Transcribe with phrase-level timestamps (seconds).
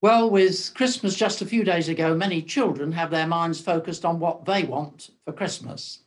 [0.00, 4.20] Well, with Christmas just a few days ago, many children have their minds focused on
[4.20, 6.04] what they want for Christmas.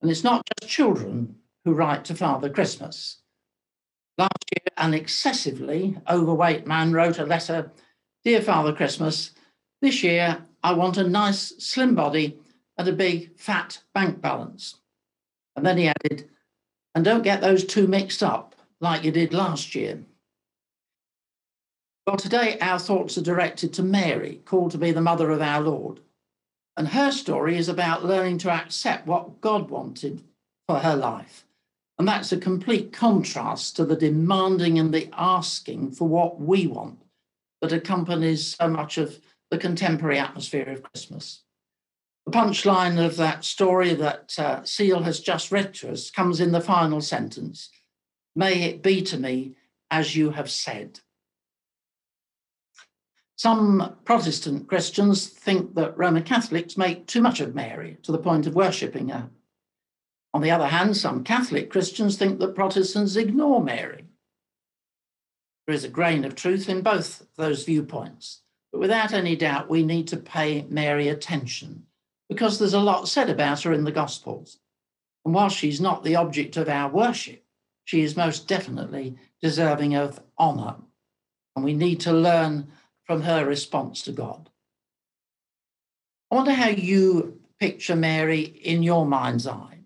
[0.00, 3.18] And it's not just children who write to Father Christmas.
[4.16, 7.70] Last year, an excessively overweight man wrote a letter
[8.24, 9.32] Dear Father Christmas,
[9.82, 12.38] this year I want a nice slim body
[12.78, 14.76] and a big fat bank balance.
[15.54, 16.28] And then he added,
[16.94, 20.02] and don't get those two mixed up like you did last year.
[22.08, 25.60] Well, today our thoughts are directed to Mary, called to be the mother of our
[25.60, 26.00] Lord.
[26.74, 30.22] And her story is about learning to accept what God wanted
[30.66, 31.44] for her life.
[31.98, 37.02] And that's a complete contrast to the demanding and the asking for what we want
[37.60, 41.42] that accompanies so much of the contemporary atmosphere of Christmas.
[42.24, 46.52] The punchline of that story that uh, Seal has just read to us comes in
[46.52, 47.68] the final sentence
[48.34, 49.56] May it be to me
[49.90, 51.00] as you have said.
[53.38, 58.48] Some Protestant Christians think that Roman Catholics make too much of Mary to the point
[58.48, 59.30] of worshipping her.
[60.34, 64.06] On the other hand, some Catholic Christians think that Protestants ignore Mary.
[65.66, 69.84] There is a grain of truth in both those viewpoints, but without any doubt, we
[69.84, 71.84] need to pay Mary attention
[72.28, 74.58] because there's a lot said about her in the Gospels.
[75.24, 77.44] And while she's not the object of our worship,
[77.84, 80.74] she is most definitely deserving of honour.
[81.54, 82.72] And we need to learn
[83.08, 84.50] from her response to God.
[86.30, 89.78] I wonder how you picture Mary in your mind's eye.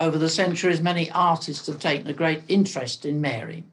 [0.00, 3.64] Over the centuries, many artists have taken a great interest in Mary.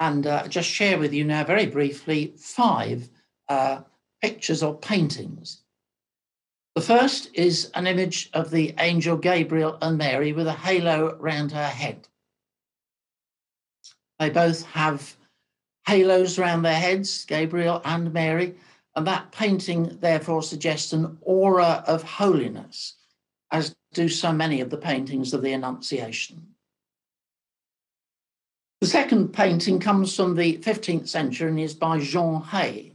[0.00, 3.08] And uh, just share with you now, very briefly, five
[3.48, 3.82] uh,
[4.20, 5.62] pictures or paintings.
[6.74, 11.52] The first is an image of the angel Gabriel and Mary with a halo round
[11.52, 12.08] her head.
[14.18, 15.16] They both have
[15.86, 18.54] halos around their heads, Gabriel and Mary,
[18.94, 22.94] and that painting therefore suggests an aura of holiness,
[23.50, 26.54] as do so many of the paintings of the Annunciation.
[28.80, 32.92] The second painting comes from the 15th century and is by Jean Hey.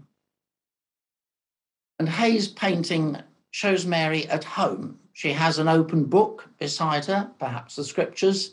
[1.98, 3.18] And Hey's painting
[3.52, 5.00] shows Mary at home.
[5.14, 8.52] She has an open book beside her, perhaps the scriptures.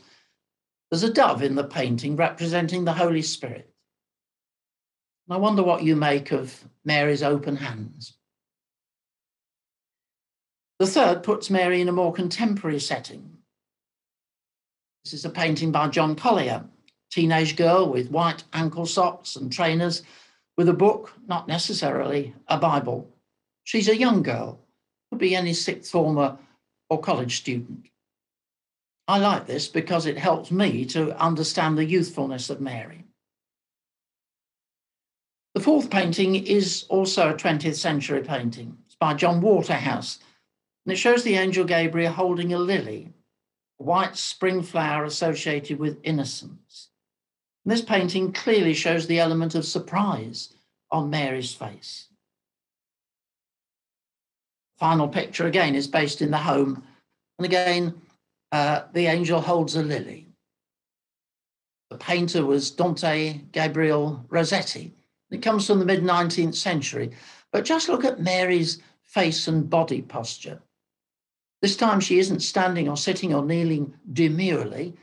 [0.91, 3.71] There's a dove in the painting representing the Holy Spirit.
[5.31, 8.15] I wonder what you make of Mary's open hands.
[10.79, 13.39] The third puts Mary in a more contemporary setting.
[15.05, 16.65] This is a painting by John Collier,
[17.11, 20.03] teenage girl with white ankle socks and trainers,
[20.57, 23.09] with a book, not necessarily a Bible.
[23.65, 24.61] She's a young girl,
[25.11, 26.39] could be any sixth former
[26.89, 27.87] or college student.
[29.07, 33.05] I like this because it helps me to understand the youthfulness of Mary.
[35.59, 38.79] The fourth painting is also a 20th century painting.
[38.87, 40.21] It's by John Waterhouse,
[40.87, 43.13] and it shows the angel Gabriel holding a lily,
[43.81, 46.91] a white spring flower associated with innocence.
[47.65, 50.55] And this painting clearly shows the element of surprise
[50.93, 52.07] on Mary's face.
[54.77, 56.85] Final picture again is based in the home,
[57.37, 58.01] and again,
[58.53, 60.29] uh, the angel holds a lily.
[61.91, 64.95] The painter was Dante Gabriel Rossetti,
[65.31, 67.11] it comes from the mid 19th century.
[67.53, 70.61] But just look at Mary's face and body posture.
[71.61, 74.95] This time she isn't standing or sitting or kneeling demurely.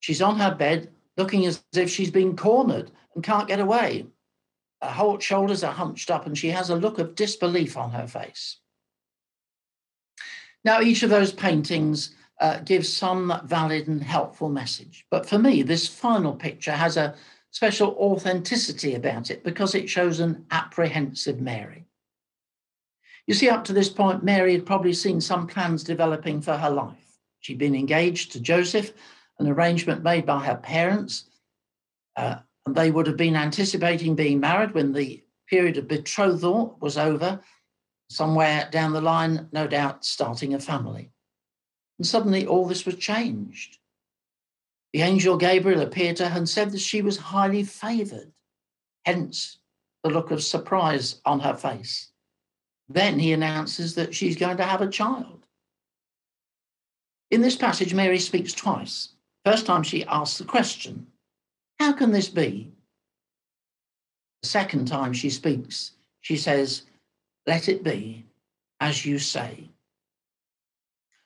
[0.00, 4.06] She's on her bed, looking as if she's been cornered and can't get away.
[4.82, 8.06] Her whole shoulders are hunched up and she has a look of disbelief on her
[8.06, 8.58] face.
[10.64, 15.06] Now, each of those paintings uh, gives some valid and helpful message.
[15.10, 17.14] But for me, this final picture has a
[17.50, 21.86] special authenticity about it because it shows an apprehensive Mary.
[23.26, 26.70] You see, up to this point, Mary had probably seen some plans developing for her
[26.70, 27.18] life.
[27.40, 28.92] She'd been engaged to Joseph,
[29.38, 31.26] an arrangement made by her parents,
[32.16, 36.96] uh, and they would have been anticipating being married when the period of betrothal was
[36.98, 37.40] over,
[38.08, 41.10] somewhere down the line, no doubt starting a family.
[41.98, 43.78] And suddenly all this was changed.
[44.92, 48.32] The angel Gabriel appeared to her and said that she was highly favored,
[49.04, 49.58] hence
[50.02, 52.10] the look of surprise on her face.
[52.88, 55.44] Then he announces that she's going to have a child.
[57.30, 59.10] In this passage, Mary speaks twice.
[59.44, 61.06] First time she asks the question,
[61.78, 62.72] How can this be?
[64.42, 66.82] The second time she speaks, she says,
[67.46, 68.26] Let it be
[68.80, 69.68] as you say.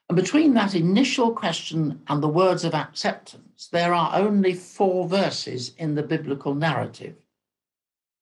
[0.08, 5.72] And between that initial question and the words of acceptance, there are only four verses
[5.78, 7.16] in the biblical narrative.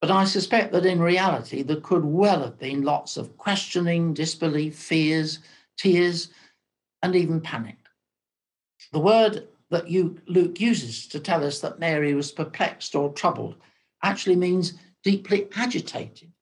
[0.00, 4.76] But I suspect that in reality, there could well have been lots of questioning, disbelief,
[4.76, 5.40] fears,
[5.76, 6.29] tears,
[7.02, 7.76] and even panic.
[8.93, 13.56] The word that Luke uses to tell us that Mary was perplexed or troubled
[14.02, 16.32] actually means deeply agitated.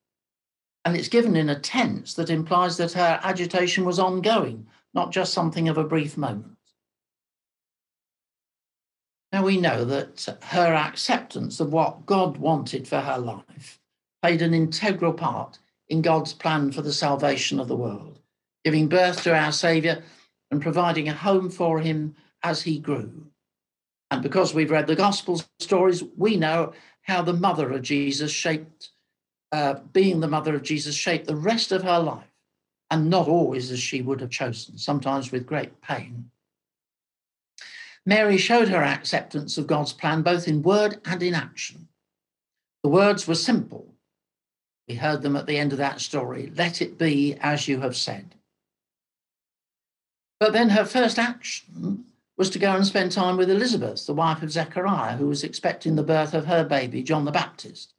[0.83, 5.33] And it's given in a tense that implies that her agitation was ongoing, not just
[5.33, 6.57] something of a brief moment.
[9.31, 13.79] Now we know that her acceptance of what God wanted for her life
[14.21, 18.19] played an integral part in God's plan for the salvation of the world,
[18.63, 20.03] giving birth to our Saviour
[20.51, 23.27] and providing a home for him as he grew.
[24.09, 26.73] And because we've read the gospel stories, we know
[27.03, 28.89] how the mother of Jesus shaped,
[29.51, 32.30] uh, being the mother of Jesus, shaped the rest of her life,
[32.91, 36.29] and not always as she would have chosen, sometimes with great pain.
[38.05, 41.87] Mary showed her acceptance of God's plan both in word and in action.
[42.83, 43.95] The words were simple.
[44.89, 47.95] We heard them at the end of that story let it be as you have
[47.95, 48.35] said.
[50.39, 52.05] But then her first action
[52.37, 55.95] was to go and spend time with Elizabeth, the wife of Zechariah, who was expecting
[55.95, 57.93] the birth of her baby, John the Baptist.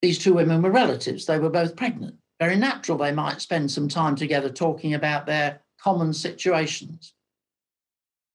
[0.00, 1.26] These two women were relatives.
[1.26, 2.16] They were both pregnant.
[2.44, 7.14] Very natural they might spend some time together talking about their common situations.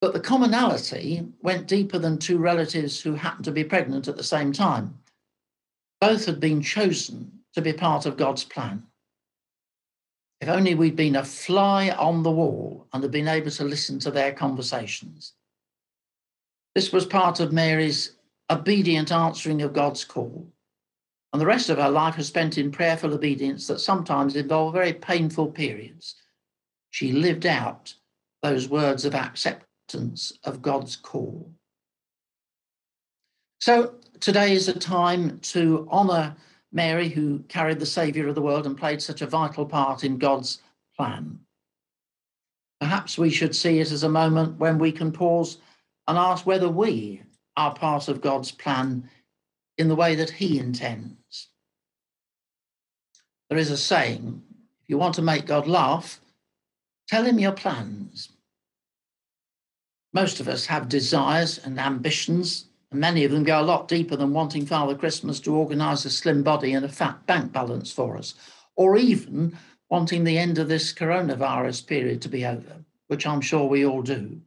[0.00, 4.24] But the commonality went deeper than two relatives who happened to be pregnant at the
[4.24, 4.98] same time.
[6.00, 8.82] Both had been chosen to be part of God's plan.
[10.40, 14.00] If only we'd been a fly on the wall and had been able to listen
[14.00, 15.34] to their conversations.
[16.74, 18.16] This was part of Mary's
[18.50, 20.48] obedient answering of God's call.
[21.32, 24.92] And the rest of her life was spent in prayerful obedience that sometimes involved very
[24.92, 26.16] painful periods.
[26.90, 27.94] She lived out
[28.42, 31.52] those words of acceptance of God's call.
[33.60, 36.34] So today is a time to honour
[36.72, 40.18] Mary, who carried the Saviour of the world and played such a vital part in
[40.18, 40.62] God's
[40.96, 41.38] plan.
[42.80, 45.58] Perhaps we should see it as a moment when we can pause
[46.08, 47.22] and ask whether we
[47.56, 49.08] are part of God's plan
[49.80, 51.48] in the way that He intends.
[53.48, 54.42] There is a saying
[54.82, 56.20] if you want to make God laugh,
[57.08, 58.28] tell Him your plans.
[60.12, 64.16] Most of us have desires and ambitions, and many of them go a lot deeper
[64.16, 68.18] than wanting Father Christmas to organise a slim body and a fat bank balance for
[68.18, 68.34] us,
[68.76, 69.56] or even
[69.88, 74.02] wanting the end of this coronavirus period to be over, which I'm sure we all
[74.02, 74.42] do.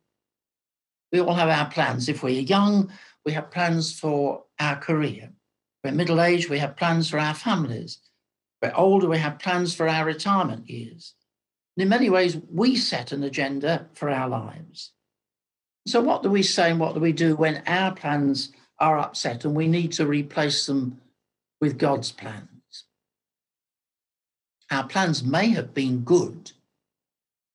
[1.12, 2.08] We all have our plans.
[2.08, 2.92] If we're young,
[3.26, 5.32] we have plans for our career.
[5.84, 8.00] We're middle aged, we have plans for our families.
[8.62, 11.16] We're older, we have plans for our retirement years.
[11.76, 14.92] And in many ways, we set an agenda for our lives.
[15.86, 19.44] So, what do we say and what do we do when our plans are upset
[19.44, 21.02] and we need to replace them
[21.60, 22.50] with God's plans?
[24.72, 26.52] Our plans may have been good,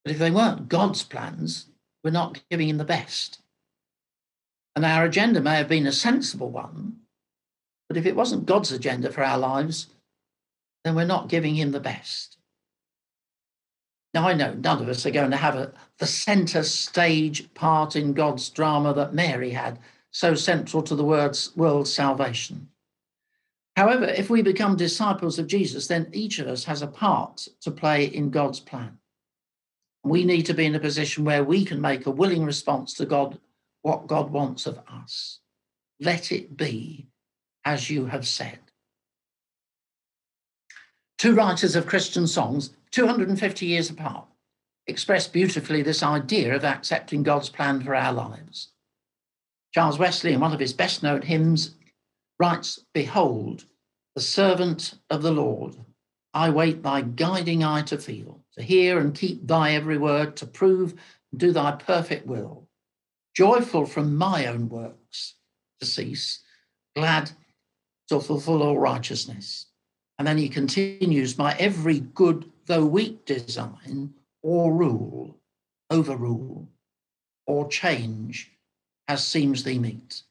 [0.05, 1.67] but if they weren't God's plans,
[2.05, 3.41] we're not giving Him the best.
[4.79, 6.99] And our agenda may have been a sensible one,
[7.89, 9.89] but if it wasn't God's agenda for our lives,
[10.85, 12.37] then we're not giving Him the best.
[14.15, 17.97] Now, I know none of us are going to have a, the centre stage part
[17.97, 19.81] in God's drama that Mary had,
[20.13, 22.69] so central to the world's salvation.
[23.77, 27.73] However, if we become disciples of Jesus, then each of us has a part to
[27.73, 28.97] play in God's plan.
[30.05, 33.07] We need to be in a position where we can make a willing response to
[33.07, 33.41] God,
[33.89, 35.41] what God wants of us.
[35.99, 37.09] Let it be
[37.65, 38.59] as you have said.
[41.17, 44.27] Two writers of Christian songs 250 years apart,
[44.87, 48.73] express beautifully this idea of accepting God's plan for our lives.
[49.75, 51.75] Charles Wesley, in one of his best known hymns,
[52.39, 53.65] writes Behold,
[54.15, 55.77] the servant of the Lord,
[56.35, 60.47] I wait thy guiding eye to feel, to hear and keep thy every word, to
[60.47, 60.93] prove
[61.33, 62.68] and do thy perfect will.
[63.39, 65.35] Joyful from my own works
[65.79, 66.41] to cease,
[66.97, 67.31] glad
[68.09, 69.67] to fulfill all righteousness.
[70.19, 75.37] And then he continues, My every good though weak design or rule,
[75.89, 76.67] overrule,
[77.47, 78.51] or change
[79.07, 80.23] as seems thee meet.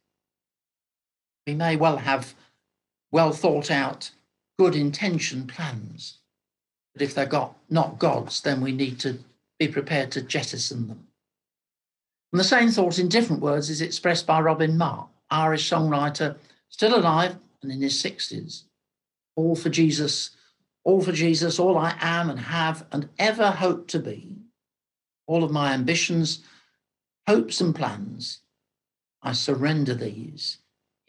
[1.48, 2.36] We may well have
[3.14, 4.12] well thought out,
[4.60, 6.18] good intention plans,
[6.92, 9.20] but if they're got, not God's, then we need to
[9.58, 11.07] be prepared to jettison them.
[12.32, 16.38] And the same thought in different words is expressed by Robin Mark, Irish songwriter,
[16.70, 18.64] still alive and in his 60s.
[19.36, 20.32] All for Jesus
[20.88, 24.38] all for Jesus, all I am and have and ever hope to be,
[25.26, 26.46] all of my ambitions,
[27.28, 28.40] hopes, and plans,
[29.22, 30.60] I surrender these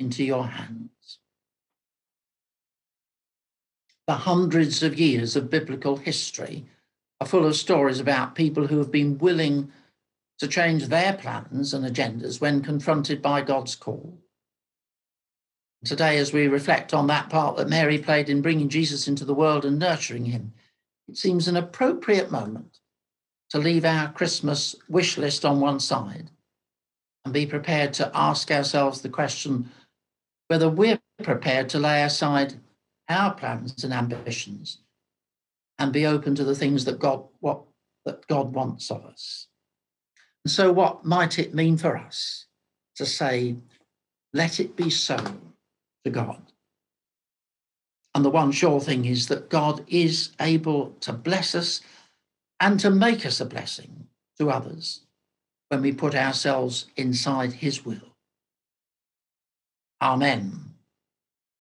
[0.01, 1.21] into your hands.
[4.09, 6.65] the hundreds of years of biblical history
[7.21, 9.71] are full of stories about people who have been willing
[10.39, 14.19] to change their plans and agendas when confronted by God's call.
[15.85, 19.35] Today, as we reflect on that part that Mary played in bringing Jesus into the
[19.35, 20.53] world and nurturing him,
[21.09, 22.79] it seems an appropriate moment
[23.51, 26.31] to leave our Christmas wish list on one side
[27.25, 29.71] and be prepared to ask ourselves the question
[30.49, 32.55] whether we're prepared to lay aside
[33.09, 34.79] our plans and ambitions
[35.79, 37.63] and be open to the things that God what
[38.05, 39.48] that God wants of us.
[40.49, 42.47] And so what might it mean for us
[42.97, 43.57] to say,
[44.33, 45.19] let it be so
[46.05, 46.41] to God?
[48.15, 51.83] And the one sure thing is that God is able to bless us
[52.61, 54.07] and to make us a blessing
[54.39, 55.03] to others
[55.69, 58.17] when we put ourselves inside his will.
[60.01, 60.68] Amen.